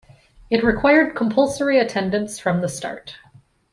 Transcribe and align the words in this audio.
It 0.49 0.63
required 0.63 1.15
compulsory 1.15 1.77
attendance 1.77 2.39
from 2.39 2.61
the 2.61 2.69
start. 2.69 3.19